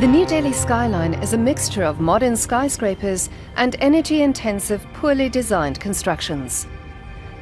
[0.00, 6.66] The New Delhi skyline is a mixture of modern skyscrapers and energy-intensive, poorly designed constructions.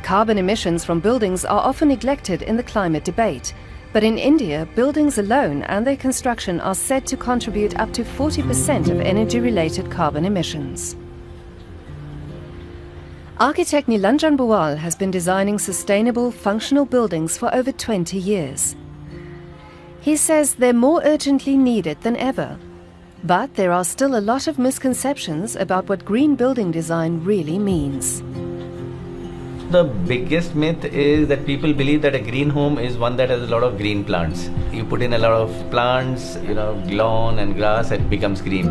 [0.03, 3.55] Carbon emissions from buildings are often neglected in the climate debate,
[3.95, 8.91] but in India, buildings alone and their construction are said to contribute up to 40%
[8.91, 10.95] of energy-related carbon emissions.
[13.39, 18.77] Architect Nilanjan Bhowal has been designing sustainable, functional buildings for over 20 years.
[20.03, 22.59] He says they're more urgently needed than ever.
[23.23, 28.21] But there are still a lot of misconceptions about what green building design really means.
[29.71, 33.43] The biggest myth is that people believe that a green home is one that has
[33.43, 34.51] a lot of green plants.
[34.73, 38.67] You put in a lot of plants, you know, lawn and grass, it becomes green.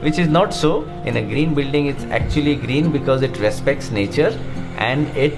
[0.00, 0.84] Which is not so.
[1.04, 4.30] In a green building, it's actually green because it respects nature
[4.78, 5.34] and it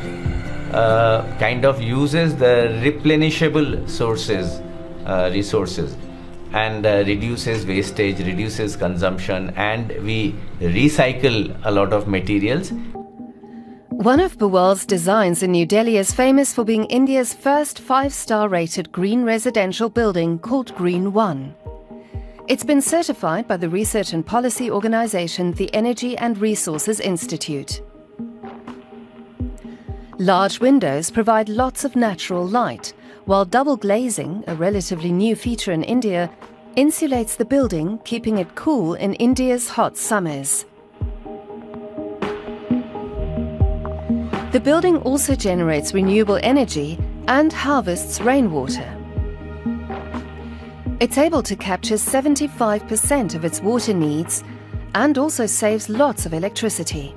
[0.73, 4.63] uh, kind of uses the replenishable sources
[5.33, 5.97] resources
[6.53, 12.73] and uh, reduces wastage, reduces consumption, and we recycle a lot of materials.
[13.89, 18.49] One of Bhowal's designs in New Delhi is famous for being India's first five star
[18.49, 21.55] rated green residential building called Green One.
[22.49, 27.81] It's been certified by the research and policy organization the Energy and Resources Institute.
[30.19, 32.93] Large windows provide lots of natural light
[33.25, 36.31] while double glazing, a relatively new feature in India,
[36.77, 40.65] insulates the building, keeping it cool in India's hot summers.
[44.53, 48.99] The building also generates renewable energy and harvests rainwater.
[51.01, 54.45] It's able to capture 75% of its water needs
[54.95, 57.15] and also saves lots of electricity.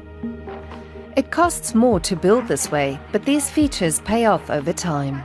[1.15, 5.23] It costs more to build this way, but these features pay off over time.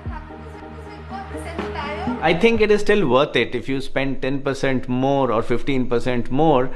[2.22, 6.70] I think it is still worth it if you spend 10% more or 15% more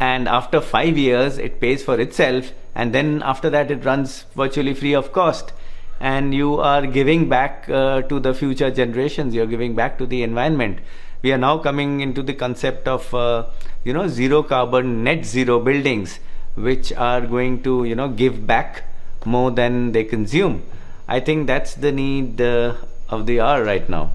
[0.00, 4.74] and after 5 years it pays for itself and then after that it runs virtually
[4.74, 5.52] free of cost.
[6.00, 9.34] And you are giving back uh, to the future generations.
[9.36, 10.80] You're giving back to the environment.
[11.22, 13.46] We are now coming into the concept of uh,
[13.84, 16.18] you know zero carbon net zero buildings
[16.56, 18.82] which are going to you know give back
[19.24, 20.64] more than they consume.
[21.06, 22.74] I think that's the need uh,
[23.08, 24.10] of the hour right now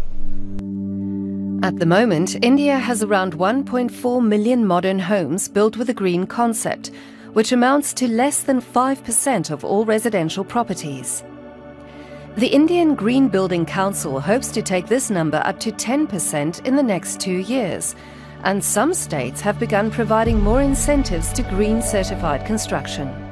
[1.63, 6.91] at the moment, India has around 1.4 million modern homes built with a green concept,
[7.33, 11.23] which amounts to less than 5% of all residential properties.
[12.35, 16.83] The Indian Green Building Council hopes to take this number up to 10% in the
[16.83, 17.95] next two years,
[18.43, 23.30] and some states have begun providing more incentives to green certified construction.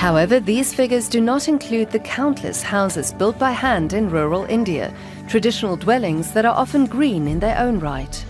[0.00, 4.94] However, these figures do not include the countless houses built by hand in rural India,
[5.28, 8.24] traditional dwellings that are often green in their own right.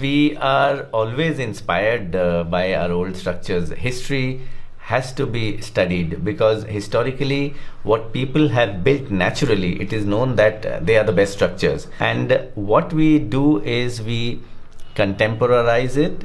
[0.00, 3.70] We are always inspired uh, by our old structures.
[3.70, 4.48] History
[4.78, 10.84] has to be studied because historically what people have built naturally it is known that
[10.84, 14.42] they are the best structures and what we do is we
[14.96, 16.24] contemporize it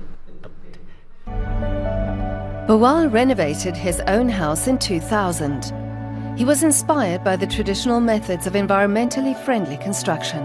[2.68, 5.72] Bhowal renovated his own house in 2000.
[6.38, 10.44] He was inspired by the traditional methods of environmentally friendly construction.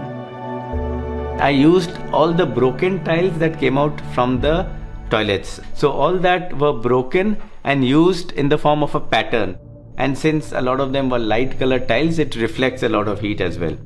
[1.41, 4.71] I used all the broken tiles that came out from the
[5.09, 5.59] toilets.
[5.73, 7.35] So all that were broken
[7.65, 9.57] and used in the form of a pattern.
[9.97, 13.19] And since a lot of them were light colored tiles, it reflects a lot of
[13.19, 13.77] heat as well.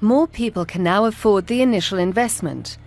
[0.00, 2.78] More people can now afford the initial investment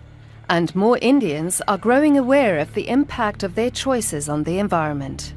[0.49, 5.33] and more Indians are growing aware of the impact of their choices on the environment.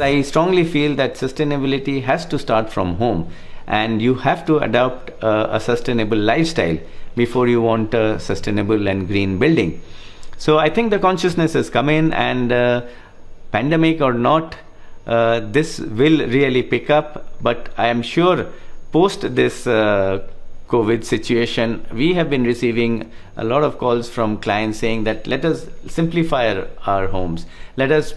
[0.00, 3.30] I strongly feel that sustainability has to start from home
[3.66, 6.78] and you have to adopt a sustainable lifestyle
[7.16, 9.80] before you want a sustainable and green building.
[10.36, 12.82] So I think the consciousness has come in and uh,
[13.52, 14.54] pandemic or not,
[15.06, 18.46] uh, this will really pick up but I am sure
[18.92, 20.26] post this uh,
[20.68, 25.44] COVID situation, we have been receiving a lot of calls from clients saying that let
[25.44, 27.46] us simplify our homes.
[27.76, 28.14] Let us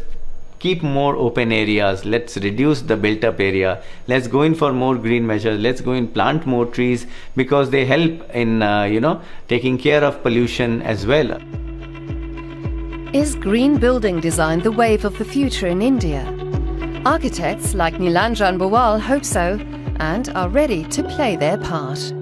[0.58, 2.06] keep more open areas.
[2.06, 3.82] Let's reduce the built up area.
[4.08, 5.60] Let's go in for more green measures.
[5.60, 7.06] Let's go and plant more trees
[7.36, 11.40] because they help in, uh, you know, taking care of pollution as well.
[13.14, 16.26] Is green building design the wave of the future in India?
[17.06, 19.60] Architects like Nilanjan Bhowal hope so
[20.00, 22.14] and are ready to play their part.